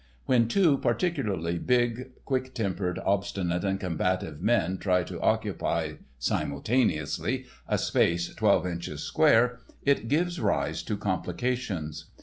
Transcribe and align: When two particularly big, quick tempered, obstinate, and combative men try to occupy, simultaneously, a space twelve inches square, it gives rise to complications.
When 0.25 0.47
two 0.47 0.79
particularly 0.79 1.59
big, 1.59 2.23
quick 2.25 2.55
tempered, 2.55 2.97
obstinate, 3.05 3.63
and 3.63 3.79
combative 3.79 4.41
men 4.41 4.79
try 4.79 5.03
to 5.03 5.21
occupy, 5.21 5.97
simultaneously, 6.17 7.45
a 7.67 7.77
space 7.77 8.33
twelve 8.33 8.65
inches 8.65 9.03
square, 9.03 9.59
it 9.83 10.07
gives 10.07 10.39
rise 10.39 10.81
to 10.81 10.97
complications. 10.97 12.05